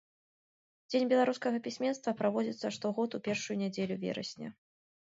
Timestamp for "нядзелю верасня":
3.65-4.49